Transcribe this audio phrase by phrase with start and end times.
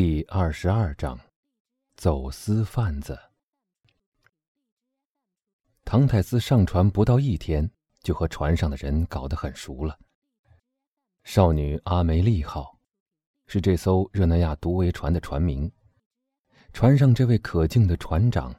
[0.00, 1.18] 第二十二章，
[1.96, 3.18] 走私贩子。
[5.84, 7.68] 唐泰斯上船不到一天，
[8.04, 9.98] 就和船上的人搞得很熟了。
[11.24, 12.78] 少女阿梅丽号，
[13.48, 15.68] 是这艘热那亚独桅船的船名。
[16.72, 18.54] 船上这位可敬的船长，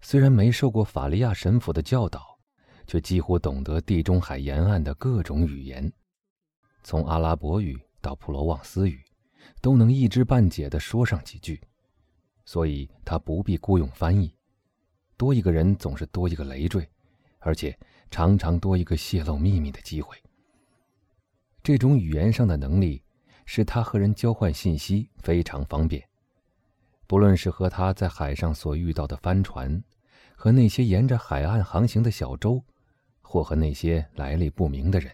[0.00, 2.38] 虽然没受过法利亚神父的教导，
[2.86, 5.92] 却几乎懂得地中海沿岸的各种语言，
[6.84, 9.02] 从阿拉伯语到普罗旺斯语。
[9.60, 11.60] 都能一知半解地说上几句，
[12.44, 14.34] 所以他不必雇佣翻译。
[15.16, 16.88] 多一个人总是多一个累赘，
[17.38, 17.76] 而且
[18.10, 20.16] 常常多一个泄露秘密的机会。
[21.62, 23.02] 这种语言上的能力
[23.44, 26.06] 使他和人交换信息非常方便，
[27.06, 29.82] 不论是和他在海上所遇到的帆船，
[30.34, 32.62] 和那些沿着海岸航行的小舟，
[33.22, 35.12] 或和那些来历不明的人。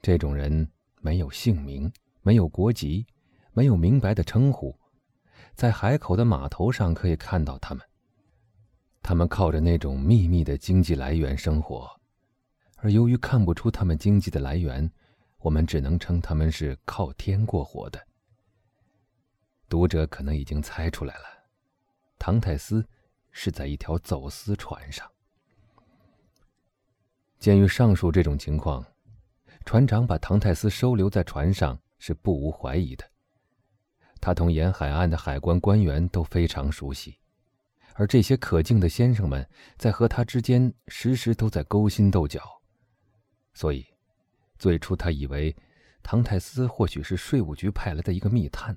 [0.00, 3.06] 这种人没有姓名，没有国籍。
[3.54, 4.76] 没有明白的称呼，
[5.54, 7.82] 在海口的码头上可以看到他们。
[9.00, 11.88] 他们靠着那种秘密的经济来源生活，
[12.78, 14.90] 而由于看不出他们经济的来源，
[15.38, 18.04] 我们只能称他们是靠天过活的。
[19.68, 21.24] 读者可能已经猜出来了，
[22.18, 22.84] 唐泰斯
[23.30, 25.08] 是在一条走私船上。
[27.38, 28.84] 鉴于上述这种情况，
[29.64, 33.04] 船长把唐泰斯收留在船上是不无怀疑的。
[34.24, 37.18] 他同沿海岸的海关官员都非常熟悉，
[37.92, 42.40] 而这些可敬的先生们在和他之间时时都在勾心斗角，
[43.52, 43.84] 所以，
[44.58, 45.54] 最初他以为
[46.02, 48.74] 唐泰斯或许是税务局派来的一个密探，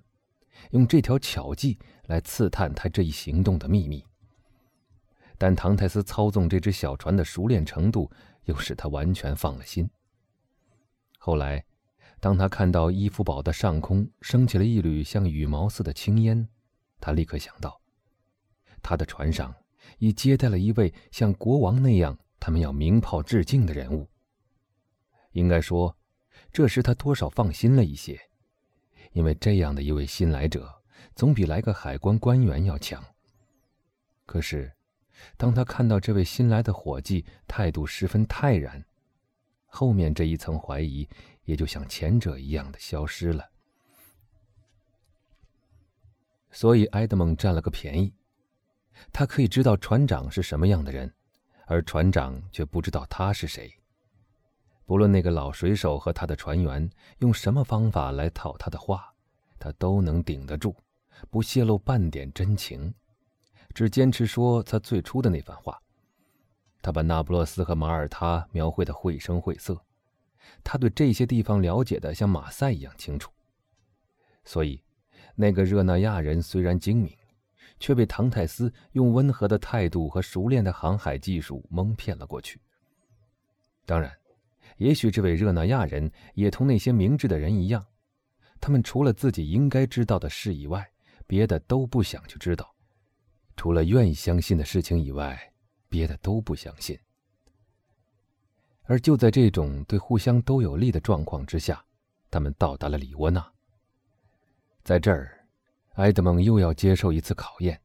[0.72, 4.04] 用这条巧计来刺探他这一行动的秘密。
[5.38, 8.12] 但唐泰斯操纵这只小船的熟练程度
[8.44, 9.90] 又使他完全放了心。
[11.18, 11.64] 后来。
[12.20, 16.48] 当他看到伊夫堡的上空升起了一缕像羽毛似的青烟，
[17.00, 17.80] 他立刻想到，
[18.82, 19.54] 他的船上
[20.00, 24.08] 已接待了一位像国王那样他们要鸣炮致敬的人物。
[25.34, 25.96] 应该说，
[26.52, 28.20] 这时他多少放心了一些，
[29.12, 30.74] 因为这样的一位新来者
[31.14, 33.04] 总比来个海关官员要强。
[34.26, 34.74] 可是，
[35.38, 38.84] 当他看到这位新来的伙计态度十分泰然，
[39.68, 41.08] 后面这一层怀疑。
[41.48, 43.50] 也就像前者一样的消失了。
[46.52, 48.14] 所以埃德蒙占了个便宜，
[49.14, 51.12] 他可以知道船长是什么样的人，
[51.66, 53.74] 而船长却不知道他是谁。
[54.86, 59.14] 不论那个老水手和他的船员用什么方法来套他的话，
[59.58, 60.76] 他都能顶得住，
[61.30, 62.94] 不泄露半点真情，
[63.74, 65.82] 只坚持说他最初的那番话。
[66.82, 69.82] 他把那不勒斯和马耳他描绘的绘声绘色。
[70.64, 73.32] 他对这些地方了解的像马赛一样清楚，
[74.44, 74.82] 所以，
[75.36, 77.16] 那个热那亚人虽然精明，
[77.80, 82.60] 却被唐泰斯用温和的态度和熟练的航海技术蒙骗了过去。
[83.86, 84.12] 当然，
[84.78, 87.86] 也许这位热那亚人也同那些明智的人一样，
[88.60, 90.90] 他们除了自己应该知道的事以外，
[91.26, 92.66] 别的都不想去知道；
[93.56, 95.54] 除了愿意相信的事情以外，
[95.90, 96.98] 别的都不相信。
[98.88, 101.84] 而就在这种对互相都有利的状况之下，
[102.32, 103.46] 他们到达了里沃纳。
[104.84, 105.46] 在这儿，
[105.96, 107.80] 埃德蒙又要接受一次考验。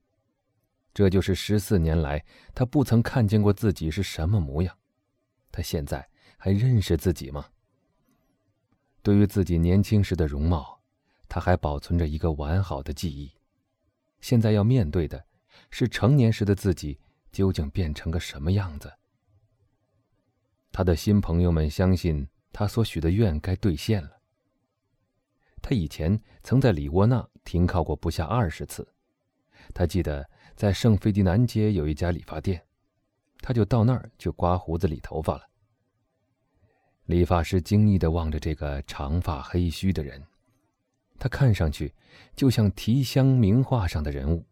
[0.94, 2.24] 这就是十四年来
[2.54, 4.76] 他不曾看见过自己是什么模样。
[5.50, 7.46] 他现在还认识自己吗？
[9.02, 10.80] 对于自己年轻时的容貌，
[11.28, 13.32] 他还保存着一个完好的记忆。
[14.20, 15.24] 现在要面对的，
[15.70, 17.00] 是成年时的自己
[17.32, 18.92] 究竟变成个什么样子。
[20.72, 24.10] 他的新朋友们相信他所许的愿该兑现了。
[25.60, 28.88] 他以前曾在里沃纳停靠过不下二十次。
[29.74, 32.60] 他记得在圣费迪南街有一家理发店，
[33.40, 35.42] 他就到那儿去刮胡子、理头发了。
[37.04, 40.22] 理发师惊异地望着这个长发黑须的人，
[41.18, 41.94] 他看上去
[42.34, 44.44] 就像提香名画上的人物。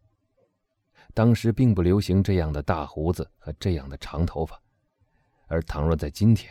[1.13, 4.61] 当时并不流行这样的大胡子和这样的长头发。
[5.51, 6.49] 而倘若在今天，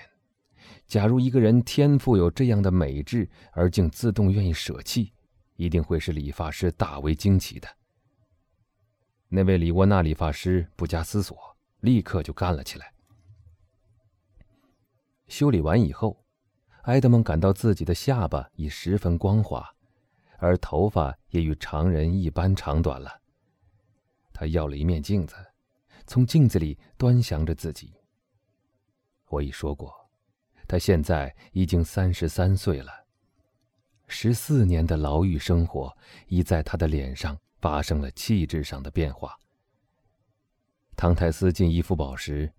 [0.87, 5.15] 假如一个人天赋有这样的美质，而竟自动愿意舍弃，
[5.57, 7.67] 一定会使理发师大为惊奇的。
[9.31, 11.35] 那位里沃纳理发师不加思索，
[11.81, 12.93] 立刻就干了起来。
[15.29, 16.23] 修理完以后，
[16.83, 19.67] 埃德蒙感到自己的下巴已十分光滑，
[20.37, 23.11] 而头发也与常人一般长短了。
[24.35, 25.35] 他要了一面镜子，
[26.07, 27.95] 从镜子里端详着自己。
[29.31, 29.95] 我已说过，
[30.67, 32.93] 他现在已经三十三岁了。
[34.09, 35.97] 十四年的牢狱生活
[36.27, 39.39] 已在他的脸上发生了气质上的变化。
[40.97, 42.53] 唐泰斯进伊夫堡时，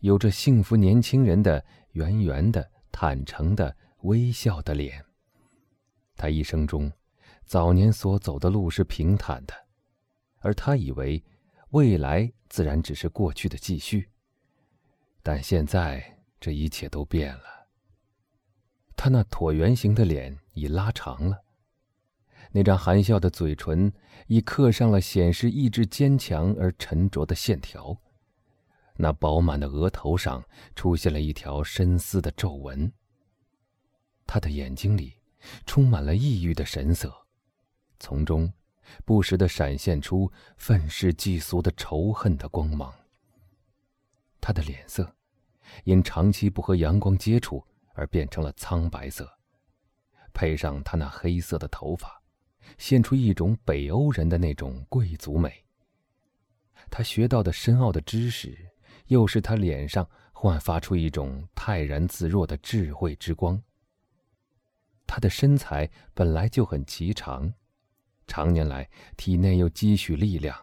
[0.00, 1.62] 有着幸福年轻人的
[1.92, 5.04] 圆圆的、坦诚的、微笑的脸。
[6.16, 6.90] 他一生中，
[7.44, 9.54] 早年所走的路是平坦的，
[10.38, 11.22] 而他以为，
[11.70, 14.08] 未来自然只是过去的继续。
[15.22, 16.13] 但现在，
[16.44, 17.68] 这一切都变了。
[18.94, 21.42] 他那椭圆形的脸已拉长了，
[22.52, 23.90] 那张含笑的嘴唇
[24.26, 27.96] 已刻上了显示意志坚强而沉着的线条，
[28.96, 30.44] 那饱满的额头上
[30.76, 32.92] 出现了一条深思的皱纹。
[34.26, 35.14] 他的眼睛里
[35.64, 37.10] 充满了抑郁的神色，
[37.98, 38.52] 从中
[39.06, 42.92] 不时的闪现出愤世嫉俗的仇恨的光芒。
[44.42, 45.16] 他的脸色
[45.84, 47.64] 因长期不和阳光接触。
[47.96, 49.38] 而变成了苍白色，
[50.32, 52.20] 配上他那黑色的头发，
[52.76, 55.64] 现出一种北欧人的那种贵族美。
[56.90, 58.58] 他学到的深奥的知识，
[59.06, 63.62] 又使他脸上焕发出一种泰然自若的智慧之光。
[65.06, 67.54] 他的身材本来就很颀长，
[68.26, 70.58] 常年来体内又积蓄力量，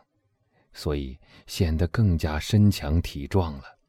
[0.73, 1.17] 所以
[1.47, 3.79] 显得更加身强体壮了。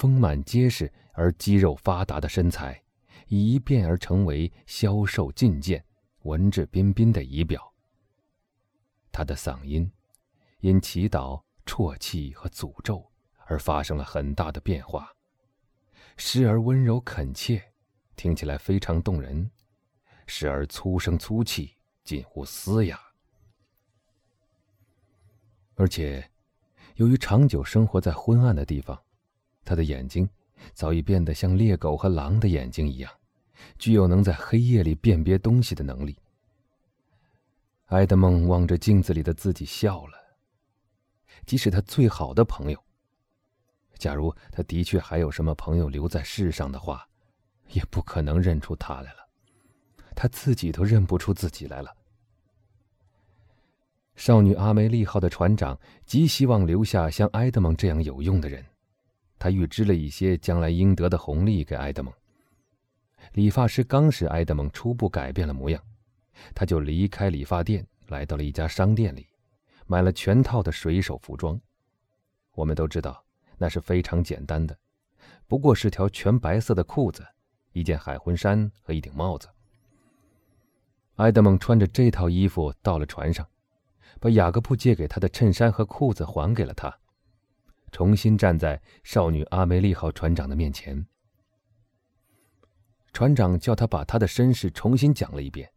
[0.00, 2.82] 丰满结实而肌肉发达的身材，
[3.26, 5.84] 一变而成为消瘦劲健、
[6.22, 7.70] 文质彬彬的仪表。
[9.12, 9.92] 他的嗓音，
[10.60, 13.06] 因祈祷、啜泣和诅咒
[13.44, 15.14] 而发生了很大的变化，
[16.16, 17.62] 时而温柔恳切，
[18.16, 19.50] 听起来非常动人；
[20.26, 22.98] 时而粗声粗气，近乎嘶哑。
[25.74, 26.30] 而且，
[26.94, 28.98] 由于长久生活在昏暗的地方。
[29.64, 30.28] 他的眼睛
[30.72, 33.12] 早已变得像猎狗和狼的眼睛一样，
[33.78, 36.16] 具有能在黑夜里辨别东西的能力。
[37.86, 40.18] 埃德蒙望着镜子里的自己笑了。
[41.46, 42.78] 即使他最好的朋友，
[43.98, 47.08] 假如他的确还有什么朋友留在世上的话，
[47.72, 49.28] 也不可能认出他来了。
[50.14, 51.96] 他自己都认不出自己来了。
[54.16, 58.64] 少女阿梅利号的船长极希望留下像埃德蒙这样有用的人。
[59.40, 62.12] 他预支了一些将来应得的红利给埃德蒙。
[63.32, 65.82] 理发师刚使埃德蒙初步改变了模样，
[66.54, 69.26] 他就离开理发店，来到了一家商店里，
[69.86, 71.58] 买了全套的水手服装。
[72.52, 73.24] 我们都知道，
[73.56, 74.76] 那是非常简单的，
[75.46, 77.26] 不过是条全白色的裤子、
[77.72, 79.48] 一件海魂衫和一顶帽子。
[81.16, 83.46] 埃德蒙穿着这套衣服到了船上，
[84.18, 86.99] 把雅各布借给他的衬衫和裤子还给了他。
[87.92, 91.06] 重新站在少女阿梅利号船长的面前，
[93.12, 95.70] 船长叫他把他的身世重新讲了一遍。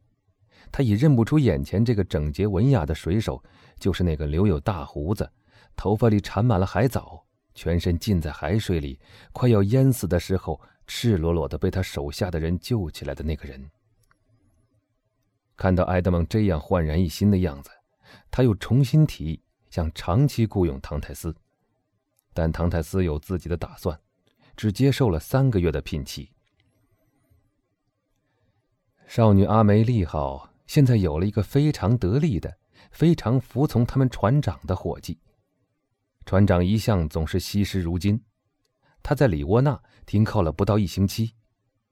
[0.72, 3.44] 他已认不出眼前这个整洁文雅的水手
[3.80, 5.30] 就是那个留有大胡子、
[5.76, 9.00] 头发里缠满了海藻、全身浸在海水里、
[9.32, 13.70] 快要淹死的时候赤裸裸的被他手下的人救起来的那个人。
[15.56, 17.70] 看到埃德蒙这样焕然一新的样子，
[18.32, 21.36] 他又重新提议想长期雇佣唐泰斯。
[22.34, 24.00] 但唐泰斯有自己的打算，
[24.58, 26.32] 只接受了三个月的聘期。
[29.08, 32.58] 少女阿梅利号现在有了一个非常得力的、
[32.90, 35.20] 非常服从他们船长的伙计。
[36.26, 38.20] 船长一向总是惜时如金，
[39.04, 41.34] 他在里沃纳停靠了不到一星期，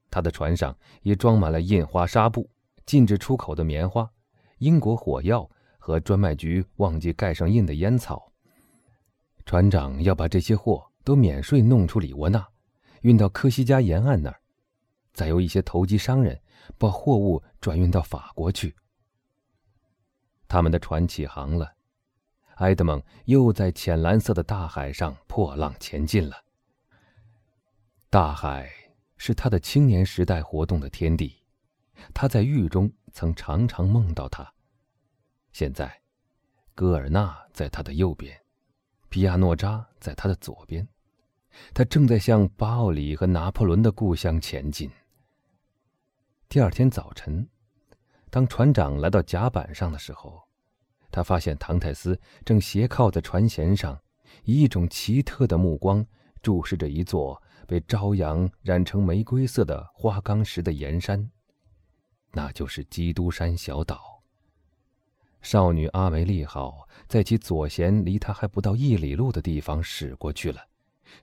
[0.10, 2.50] 他的船上也装满了印花纱布、
[2.86, 4.10] 禁止出口的棉花、
[4.57, 8.30] 英国火药和专卖局忘记盖上印的烟草。
[9.45, 12.48] 船长要把这些货都免税弄出里沃纳，
[13.01, 14.39] 运到科西嘉沿岸那儿，
[15.13, 16.39] 再由一些投机商人
[16.77, 18.75] 把货物转运到法国去。
[20.48, 21.74] 他们的船起航了，
[22.55, 26.36] 埃德蒙又在浅蓝色的大海上破浪前进了。
[28.10, 28.69] 大海
[29.15, 31.41] 是他的青年时代活动的天地，
[32.13, 34.53] 他在狱中曾常常梦到他。
[35.53, 36.01] 现在，
[36.75, 38.40] 戈尔纳在他的右边。
[39.12, 40.88] 皮亚诺扎在他的左边，
[41.74, 44.89] 他正在向巴奥里和拿破仑的故乡前进。
[46.48, 47.46] 第二天早晨，
[48.30, 50.41] 当船长来到甲板上的时候，
[51.12, 54.01] 他发现唐泰斯正斜靠在船舷上，
[54.46, 56.06] 以一种奇特的目光
[56.41, 61.30] 注视着一座被朝阳染成玫瑰色的花岗石的岩山，
[62.32, 64.20] 那就是基督山小岛。
[65.41, 70.67] 少女阿梅丽号在其左舷离他还不到一里路的地方驶过去了，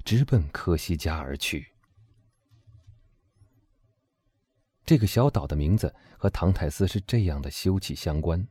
[0.05, 1.73] 直奔科西嘉而去。
[4.85, 8.47] 这个小岛的名字和唐泰斯是这样的休戚相关。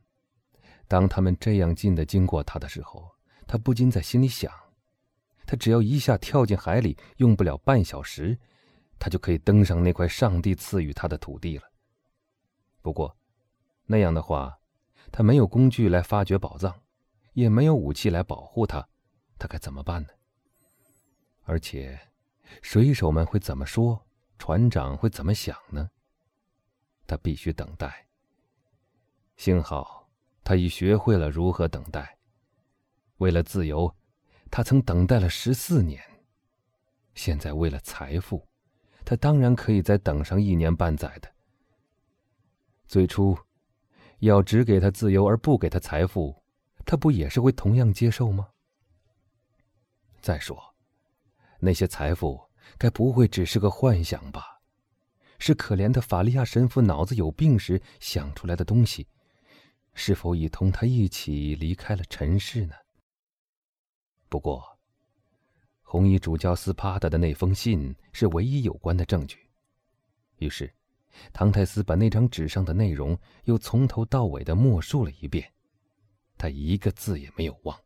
[0.87, 3.11] 当他们这样近的经过他的时候，
[3.45, 4.53] 他不禁在心里想：
[5.45, 8.39] 他只要一下跳进海里，用不了半小时，
[8.97, 11.63] 他就可以登上那块上帝赐予他的土地了。
[12.81, 13.17] 不过，
[13.85, 14.57] 那样的话，
[15.17, 16.79] 他没有工具来发掘宝藏，
[17.33, 18.87] 也没有武器来保护他，
[19.39, 20.09] 他该怎么办呢？
[21.45, 21.99] 而且，
[22.61, 24.05] 水手们会怎么说？
[24.37, 25.89] 船长会怎么想呢？
[27.07, 28.05] 他必须等待。
[29.37, 30.07] 幸好，
[30.43, 32.19] 他已学会了如何等待。
[33.17, 33.95] 为了自由，
[34.51, 35.99] 他曾等待了十四年。
[37.15, 38.47] 现在，为了财富，
[39.03, 41.31] 他当然可以再等上一年半载的。
[42.87, 43.35] 最初，
[44.19, 46.43] 要只给他自由而不给他财富，
[46.85, 48.49] 他不也是会同样接受吗？
[50.21, 50.75] 再说，
[51.59, 54.59] 那些财富该不会只是个幻想吧？
[55.39, 59.07] 是可怜的法利亚神父脑子有病时想出来的东西，
[59.93, 62.73] 是否已同他一起离开了尘世呢？
[64.27, 64.77] 不过，
[65.83, 69.47] 红衣主教斯帕达的那封信是唯一有关的证据。
[70.37, 70.73] 于是，
[71.33, 75.51] 唐泰斯把那张纸上的内容又从头到尾的默述了一遍，
[76.37, 77.77] 他一个字也没有忘。